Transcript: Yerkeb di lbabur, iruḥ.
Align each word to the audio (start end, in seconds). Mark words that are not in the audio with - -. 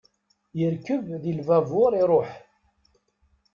Yerkeb 0.59 1.05
di 1.23 1.31
lbabur, 1.39 1.91
iruḥ. 2.01 2.29